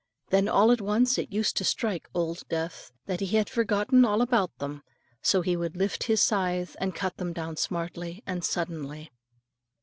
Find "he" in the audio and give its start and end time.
3.19-3.37, 5.43-5.55